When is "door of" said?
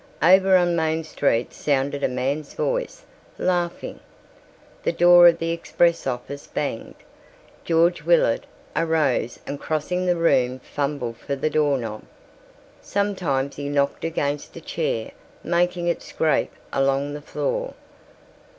4.91-5.37